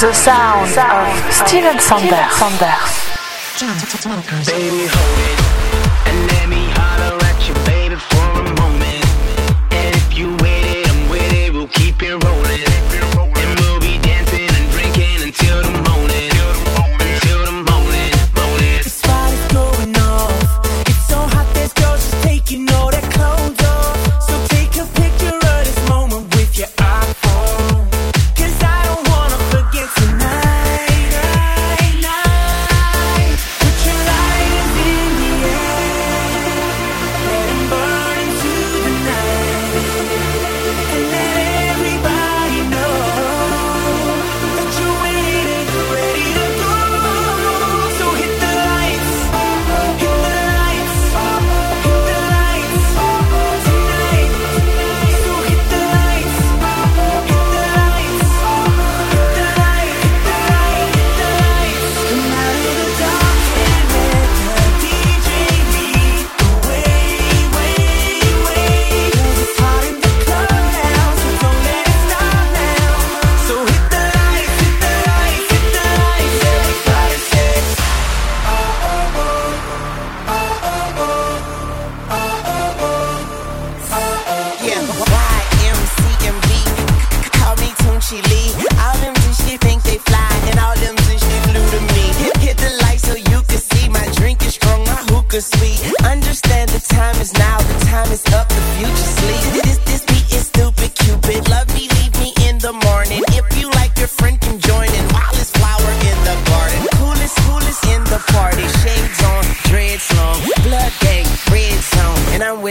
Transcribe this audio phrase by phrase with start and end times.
[0.00, 2.38] the sound of Steven Sanders.
[4.46, 5.47] Baby, hold it.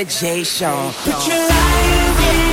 [0.10, 0.94] Sean.
[1.04, 2.47] Put your light in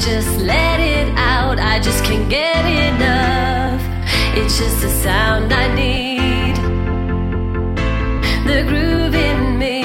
[0.00, 3.82] just let it out, I just can't get enough.
[4.34, 6.56] It's just the sound I need,
[8.48, 9.84] the groove in me.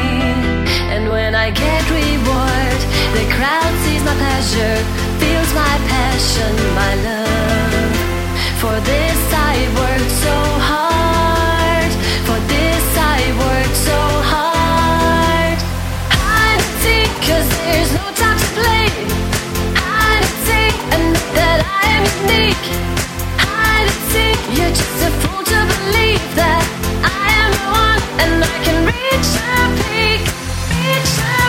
[0.93, 2.79] And when I get reward,
[3.17, 4.77] the crowd sees my pleasure,
[5.19, 7.95] feels my passion, my love.
[8.63, 10.38] For this I work so
[10.72, 11.91] hard,
[12.27, 14.00] for this I work so
[14.31, 15.57] hard.
[16.31, 16.62] I'm
[17.27, 17.85] cause there's
[28.25, 30.22] and I can reach a peak,
[30.72, 31.45] reach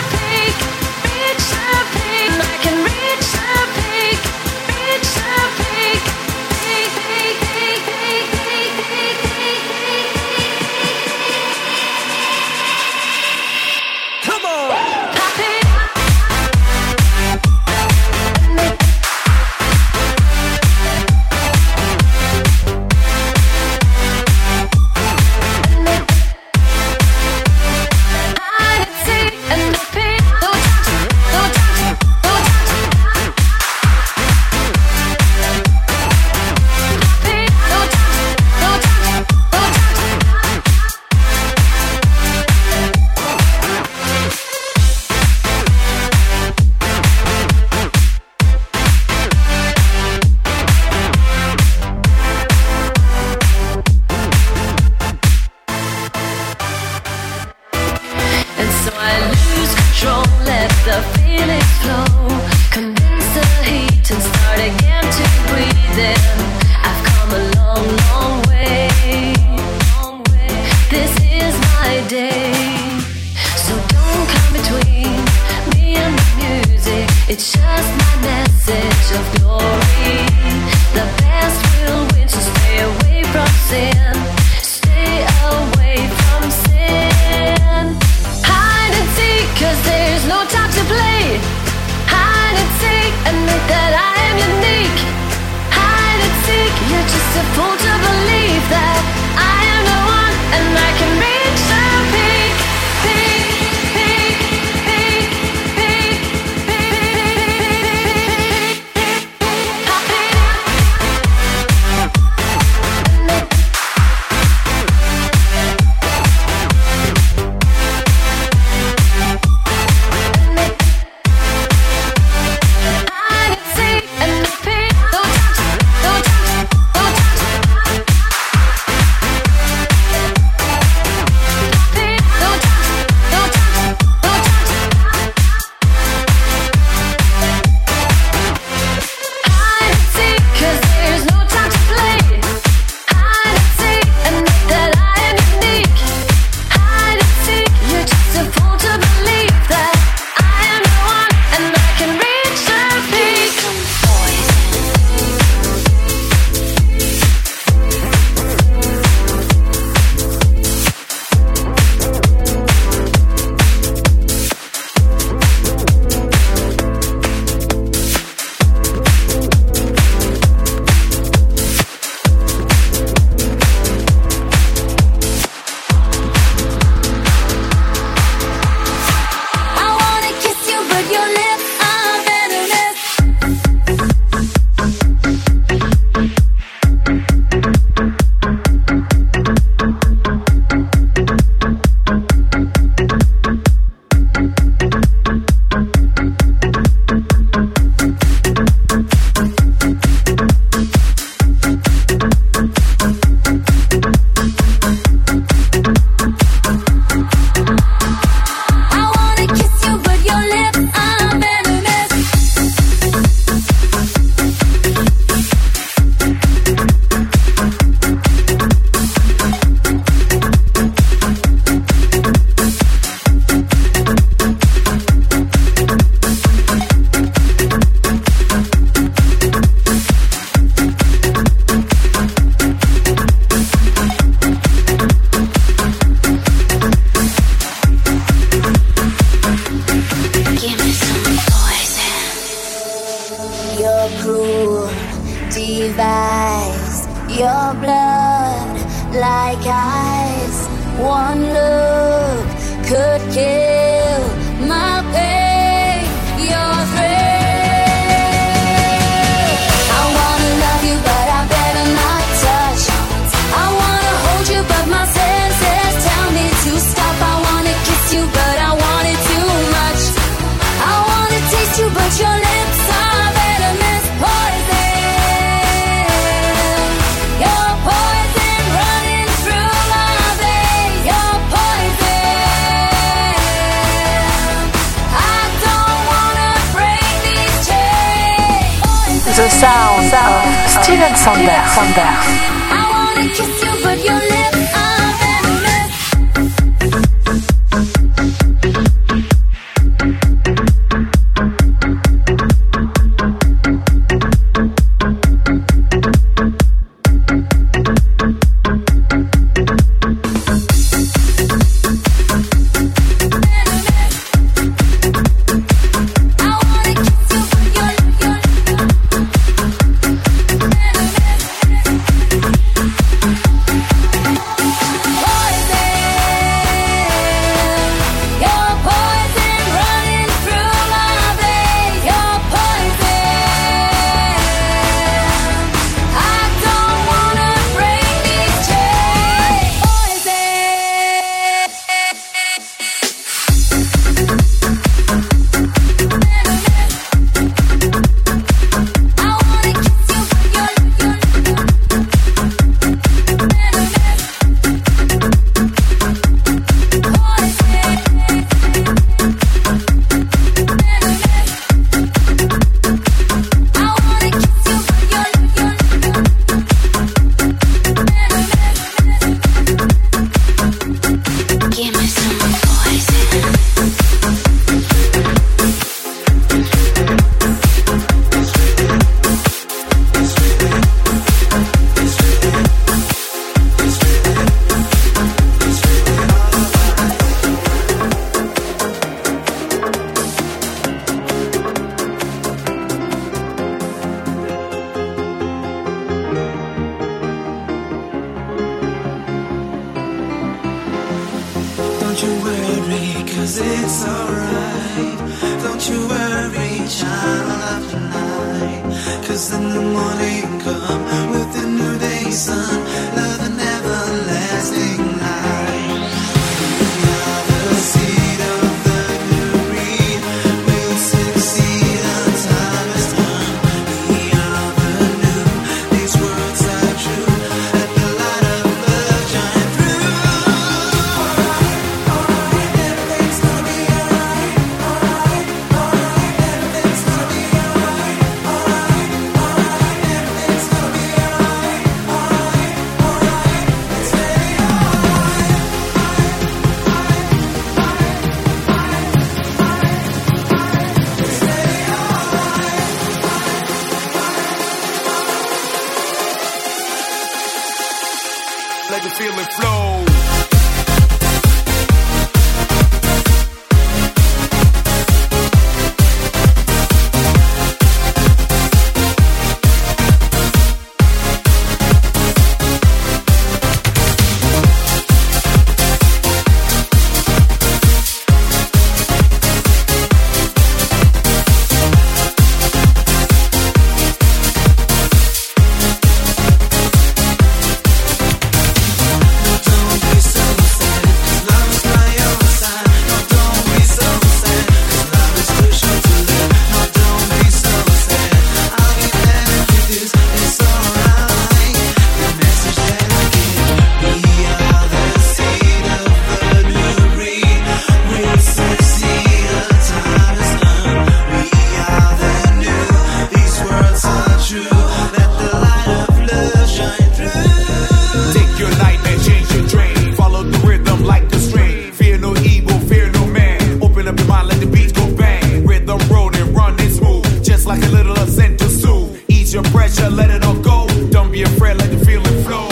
[529.87, 530.87] pressure, let it all go.
[531.09, 532.67] Don't be afraid, let the feeling flow.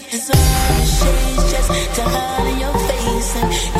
[0.00, 3.36] not the She's just to hide in your face.
[3.36, 3.77] And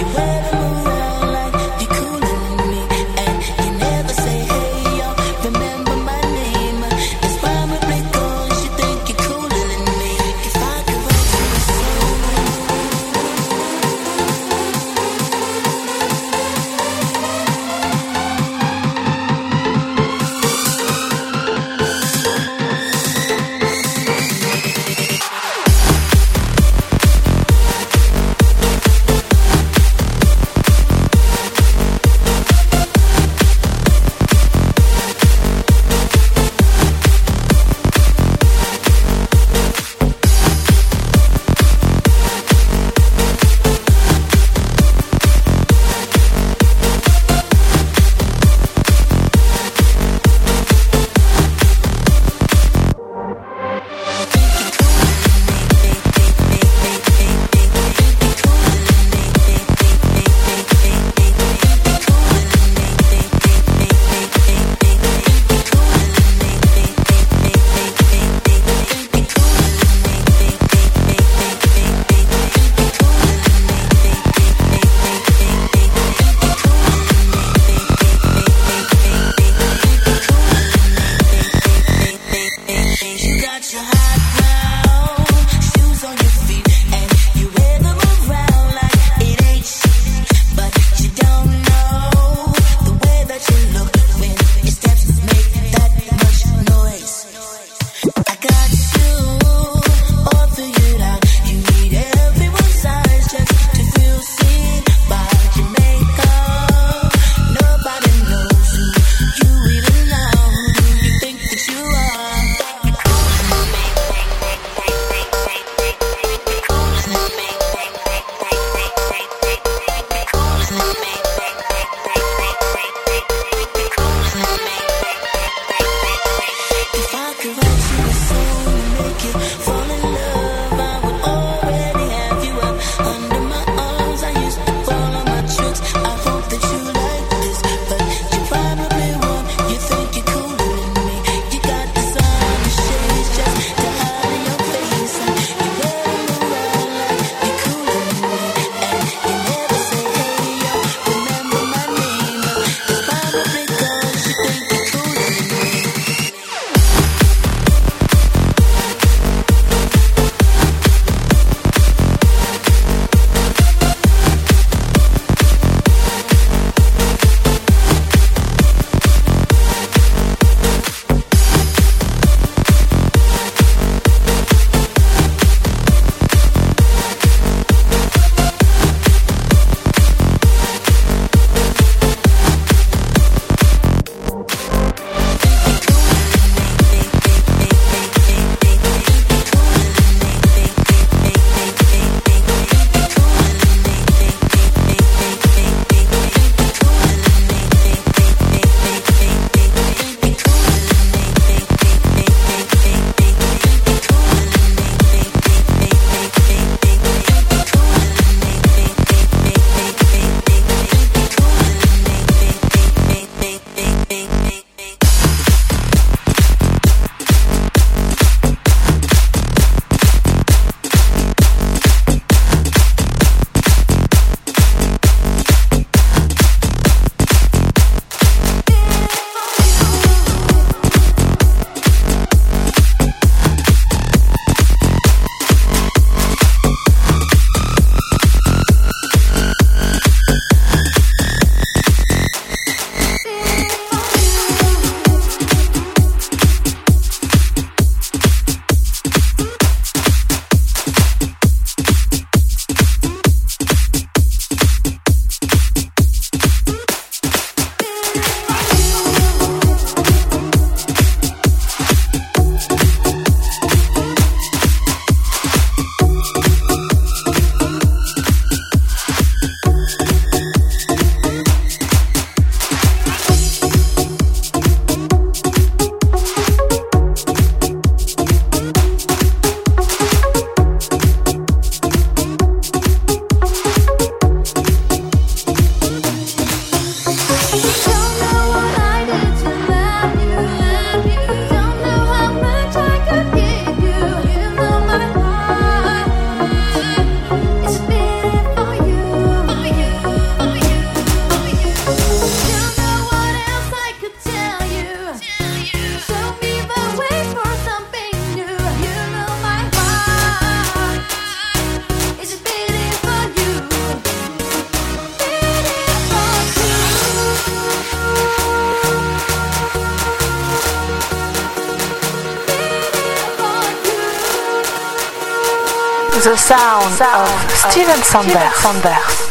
[327.98, 329.27] of Steven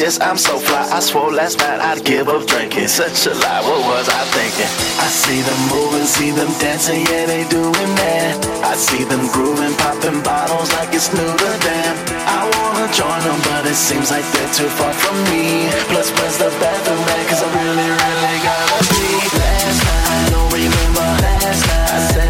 [0.00, 0.88] yes, I'm so fly.
[0.90, 2.88] I swore last night I'd give up drinking.
[2.88, 4.70] Such a lie, what was I thinking?
[4.96, 8.40] I see them moving, see them dancing, yeah, they doing that.
[8.64, 11.92] I see them grooving, popping bottles like it's new to them.
[12.24, 15.68] I wanna join them, but it seems like they're too far from me.
[15.92, 17.24] Plus, where's the bathroom at?
[17.28, 19.04] Cause I really, really gotta be.
[19.36, 21.92] Last night, I don't remember last night.
[21.92, 22.29] I said.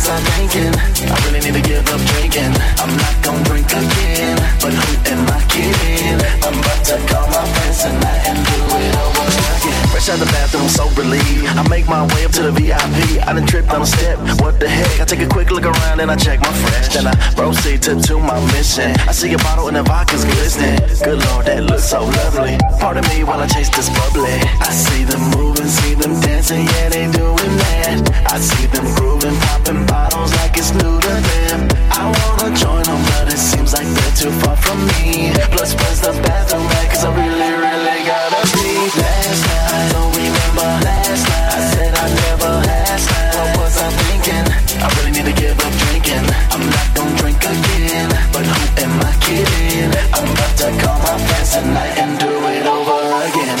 [0.00, 0.72] Was I thinking?
[1.12, 2.56] I really need to give up drinking.
[2.80, 4.36] I'm not gonna drink again.
[4.56, 6.16] But who am I kidding?
[6.40, 9.88] I'm about to call my friends tonight and do it over again.
[9.92, 11.44] Fresh out the bathroom, so relieved.
[11.52, 13.20] I make my way up to the VIP.
[13.28, 14.16] I done tripped on a step.
[14.40, 15.02] What the heck?
[15.02, 16.94] I take a quick look around and I check my friends.
[16.94, 18.96] Then I proceed to, to my mission.
[19.04, 20.80] I see a bottle and the vodka's glistening.
[21.04, 22.56] Good lord, that looks so lovely.
[22.80, 24.32] Pardon me while I chase this bubbly.
[24.64, 28.32] I see them moving, see them dancing, yeah, they doing that.
[28.32, 31.60] I see them grooving, popping bottles like it's new to them.
[31.90, 35.34] I wanna join them, but it seems like they're too far from me.
[35.54, 36.86] Plus, where's the bathroom at?
[36.92, 38.70] Cause I really, really gotta be.
[39.02, 41.48] Last night, I don't remember last night.
[41.56, 42.52] I said I never
[42.86, 43.10] asked.
[43.36, 44.46] What was I thinking?
[44.78, 46.24] I really need to give up drinking.
[46.54, 48.08] I'm not gonna drink again.
[48.32, 49.90] But who am I kidding?
[50.14, 53.58] I'm about to call my friends tonight and do it over again.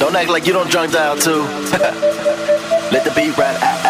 [0.00, 1.42] Don't act like you don't drunk dial too.
[2.90, 3.58] Let the beat ride.
[3.60, 3.87] Ah,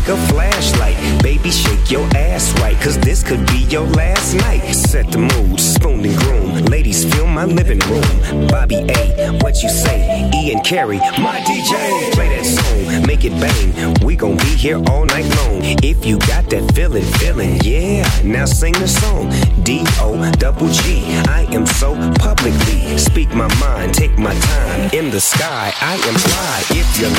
[0.00, 1.22] like a flashlight.
[1.22, 4.72] Baby, shake your ass right, cause this could be your last night.
[4.72, 6.64] Set the mood, spoon and groom.
[6.66, 8.46] Ladies, fill my living room.
[8.48, 10.30] Bobby A, what you say?
[10.34, 12.12] Ian Carey, my DJ.
[12.12, 13.94] Play that song, make it bang.
[14.04, 15.60] We gon' be here all night long.
[15.82, 18.08] If you got that feeling, feeling, yeah.
[18.24, 19.30] Now sing the song.
[19.64, 21.04] D O double G.
[21.28, 22.96] I am so publicly.
[22.98, 24.90] Speak my mind, take my time.
[24.92, 26.62] In the sky, I am fly.
[26.70, 27.09] If you're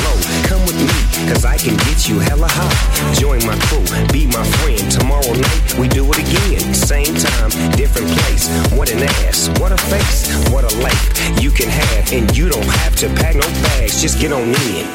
[1.62, 3.14] can get you hella high.
[3.14, 4.90] Join my crew, be my friend.
[4.90, 6.74] Tomorrow night, we do it again.
[6.74, 8.48] Same time, different place.
[8.72, 12.12] What an ass, what a face, what a life you can have.
[12.12, 14.86] And you don't have to pack no bags, just get on in.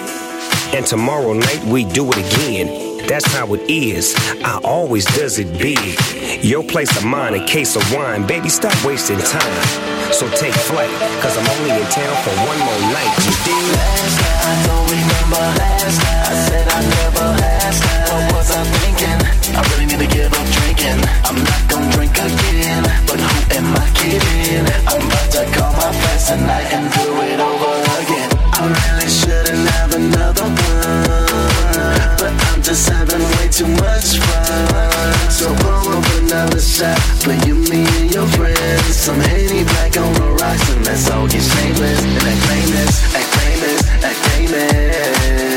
[0.76, 2.87] And tomorrow night we do it again.
[3.08, 4.14] That's how it is.
[4.44, 5.80] I always does it big.
[6.44, 8.28] Your place of mine, a case of wine.
[8.28, 9.64] Baby, stop wasting time.
[10.12, 10.92] So take flight,
[11.24, 13.16] cause I'm only in town for one more night.
[13.48, 13.56] You?
[13.80, 16.24] Last night, I don't remember last night.
[16.28, 18.12] I said I never last asked.
[18.12, 19.20] What was I thinking?
[19.56, 21.00] I really need to give up drinking.
[21.28, 22.84] I'm not gonna drink again.
[23.08, 24.68] But who am I kidding?
[24.84, 28.30] I'm about to call my friends tonight and do it over again.
[28.52, 30.48] I really shouldn't have another
[32.68, 35.32] just having way too much fun.
[35.32, 38.94] So pour up another shot for you, me, and your friends.
[38.94, 42.04] Some Henny black on the rocks, and let's all get shameless.
[42.04, 45.57] And act famous, act famous, act famous.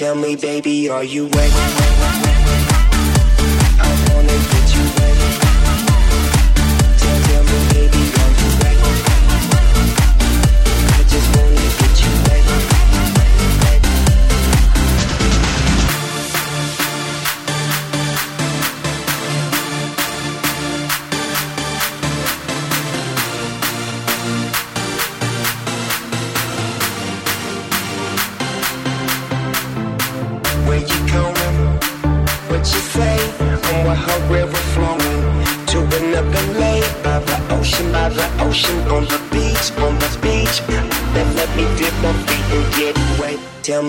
[0.00, 2.39] Tell me, baby, are you ready?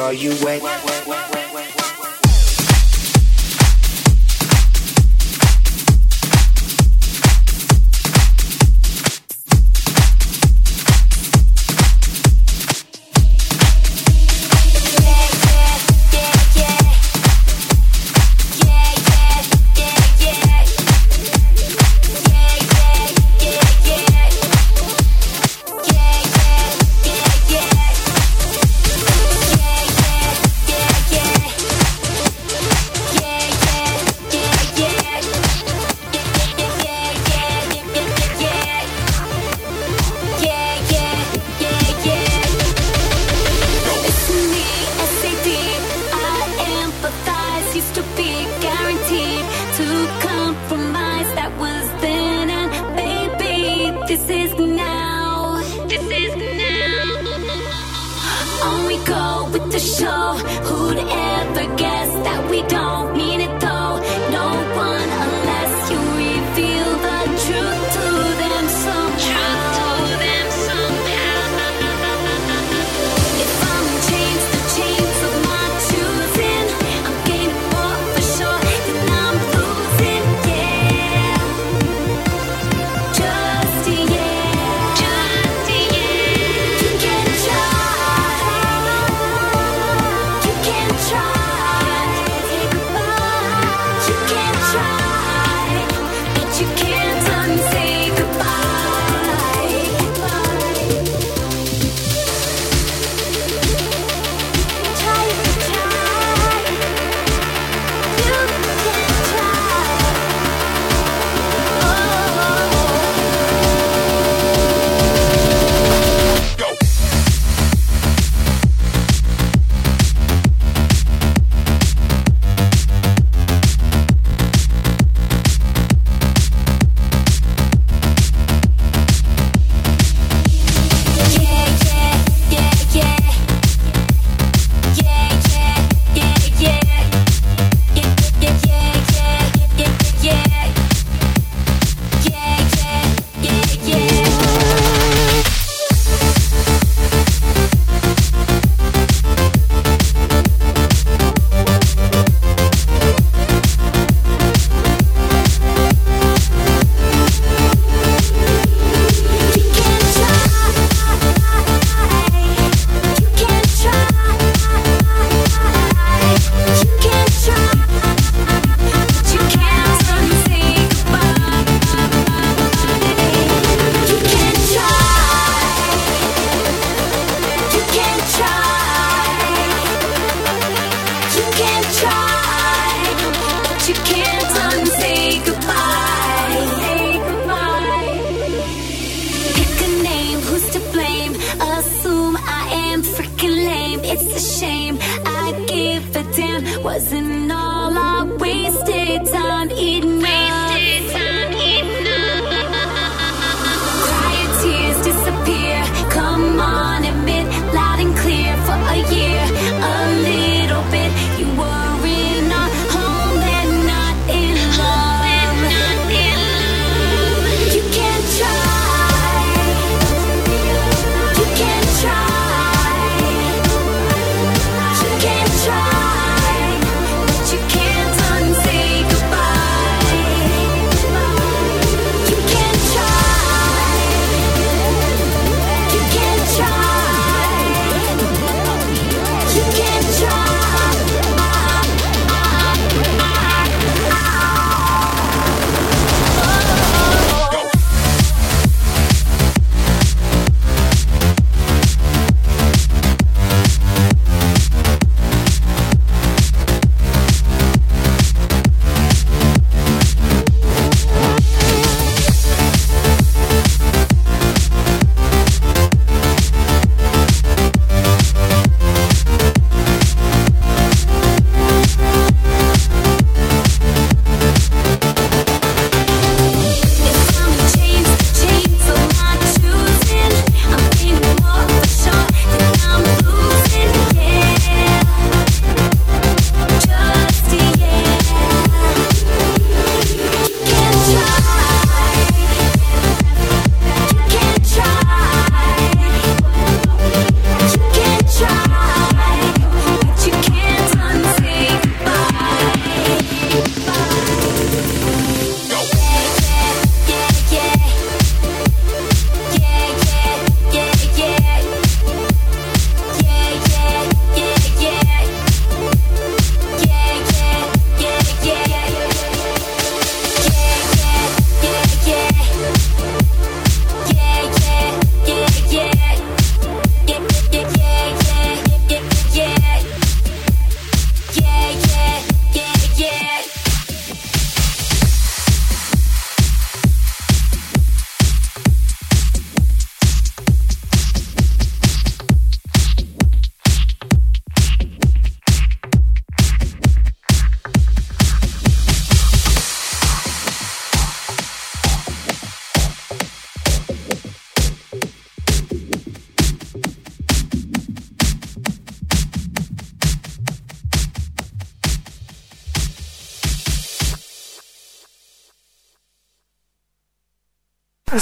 [0.00, 0.89] are you wet?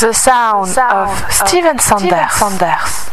[0.00, 2.08] the sound, sound of, of Steven Sanders.
[2.08, 3.07] Steven Sanders.